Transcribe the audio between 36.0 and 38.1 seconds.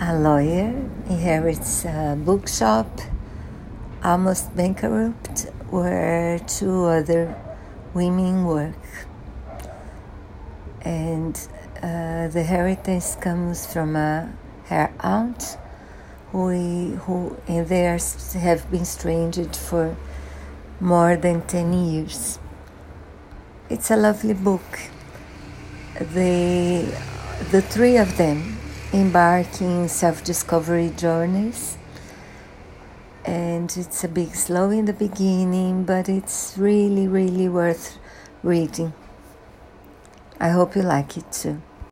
it's really, really worth